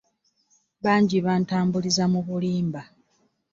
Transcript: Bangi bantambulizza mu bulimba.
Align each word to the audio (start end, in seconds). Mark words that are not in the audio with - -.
Bangi 0.83 1.17
bantambulizza 1.25 2.05
mu 2.13 2.19
bulimba. 2.27 2.81